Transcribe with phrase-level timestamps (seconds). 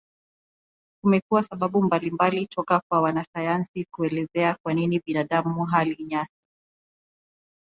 [1.03, 6.41] Kumekuwa sababu mbalimbali toka kwa wanasayansi kuelezea kwa nini binadamu hali nyasi.